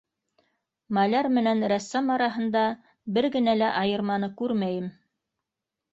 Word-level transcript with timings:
Маляр 0.97 1.27
менән 1.35 1.61
рәссам 1.73 2.09
араһында 2.15 2.65
бер 3.19 3.31
генә 3.39 3.55
лә 3.61 3.69
айырманы 3.83 4.31
күрмәйем. 4.41 4.93